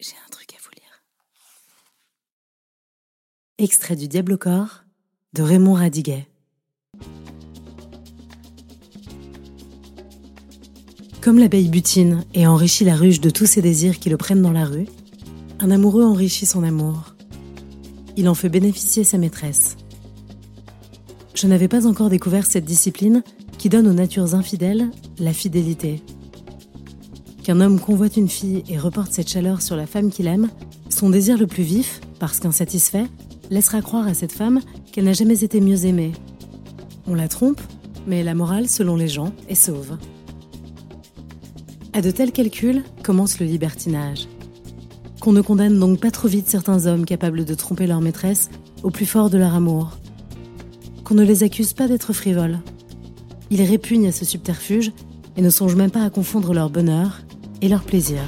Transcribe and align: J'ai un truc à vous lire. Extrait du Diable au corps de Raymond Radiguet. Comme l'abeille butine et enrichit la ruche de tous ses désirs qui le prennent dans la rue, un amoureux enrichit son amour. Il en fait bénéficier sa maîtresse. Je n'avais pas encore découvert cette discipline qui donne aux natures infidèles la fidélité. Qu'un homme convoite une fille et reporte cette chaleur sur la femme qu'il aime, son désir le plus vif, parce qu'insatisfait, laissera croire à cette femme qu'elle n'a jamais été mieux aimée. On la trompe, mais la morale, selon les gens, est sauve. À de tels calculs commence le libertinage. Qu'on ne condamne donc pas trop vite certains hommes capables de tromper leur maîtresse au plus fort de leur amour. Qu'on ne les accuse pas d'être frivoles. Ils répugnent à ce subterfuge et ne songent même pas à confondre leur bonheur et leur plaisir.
J'ai 0.00 0.16
un 0.26 0.30
truc 0.30 0.54
à 0.54 0.56
vous 0.62 0.70
lire. 0.70 1.04
Extrait 3.58 3.96
du 3.96 4.08
Diable 4.08 4.32
au 4.32 4.38
corps 4.38 4.84
de 5.34 5.42
Raymond 5.42 5.74
Radiguet. 5.74 6.26
Comme 11.20 11.38
l'abeille 11.38 11.68
butine 11.68 12.24
et 12.32 12.46
enrichit 12.46 12.86
la 12.86 12.96
ruche 12.96 13.20
de 13.20 13.28
tous 13.28 13.44
ses 13.44 13.60
désirs 13.60 13.98
qui 13.98 14.08
le 14.08 14.16
prennent 14.16 14.40
dans 14.40 14.52
la 14.52 14.64
rue, 14.64 14.86
un 15.58 15.70
amoureux 15.70 16.04
enrichit 16.04 16.46
son 16.46 16.62
amour. 16.62 17.14
Il 18.16 18.26
en 18.30 18.34
fait 18.34 18.48
bénéficier 18.48 19.04
sa 19.04 19.18
maîtresse. 19.18 19.76
Je 21.34 21.46
n'avais 21.46 21.68
pas 21.68 21.86
encore 21.86 22.08
découvert 22.08 22.46
cette 22.46 22.64
discipline 22.64 23.22
qui 23.58 23.68
donne 23.68 23.86
aux 23.86 23.92
natures 23.92 24.34
infidèles 24.34 24.90
la 25.18 25.34
fidélité. 25.34 26.02
Qu'un 27.42 27.60
homme 27.60 27.80
convoite 27.80 28.16
une 28.16 28.28
fille 28.28 28.62
et 28.68 28.78
reporte 28.78 29.12
cette 29.12 29.30
chaleur 29.30 29.62
sur 29.62 29.76
la 29.76 29.86
femme 29.86 30.10
qu'il 30.10 30.26
aime, 30.26 30.50
son 30.88 31.10
désir 31.10 31.38
le 31.38 31.46
plus 31.46 31.62
vif, 31.62 32.00
parce 32.18 32.38
qu'insatisfait, 32.38 33.06
laissera 33.50 33.80
croire 33.80 34.06
à 34.06 34.14
cette 34.14 34.32
femme 34.32 34.60
qu'elle 34.92 35.04
n'a 35.04 35.12
jamais 35.14 35.42
été 35.42 35.60
mieux 35.60 35.86
aimée. 35.86 36.12
On 37.06 37.14
la 37.14 37.28
trompe, 37.28 37.60
mais 38.06 38.22
la 38.22 38.34
morale, 38.34 38.68
selon 38.68 38.96
les 38.96 39.08
gens, 39.08 39.32
est 39.48 39.54
sauve. 39.54 39.96
À 41.92 42.02
de 42.02 42.10
tels 42.10 42.32
calculs 42.32 42.84
commence 43.02 43.40
le 43.40 43.46
libertinage. 43.46 44.28
Qu'on 45.20 45.32
ne 45.32 45.40
condamne 45.40 45.78
donc 45.78 45.98
pas 45.98 46.10
trop 46.10 46.28
vite 46.28 46.48
certains 46.48 46.86
hommes 46.86 47.04
capables 47.04 47.44
de 47.44 47.54
tromper 47.54 47.86
leur 47.86 48.00
maîtresse 48.00 48.48
au 48.82 48.90
plus 48.90 49.06
fort 49.06 49.30
de 49.30 49.38
leur 49.38 49.54
amour. 49.54 49.98
Qu'on 51.04 51.14
ne 51.14 51.24
les 51.24 51.42
accuse 51.42 51.72
pas 51.72 51.88
d'être 51.88 52.12
frivoles. 52.12 52.60
Ils 53.50 53.62
répugnent 53.62 54.08
à 54.08 54.12
ce 54.12 54.24
subterfuge 54.24 54.92
et 55.36 55.42
ne 55.42 55.50
songent 55.50 55.76
même 55.76 55.90
pas 55.90 56.04
à 56.04 56.10
confondre 56.10 56.54
leur 56.54 56.70
bonheur 56.70 57.20
et 57.62 57.68
leur 57.68 57.82
plaisir. 57.82 58.20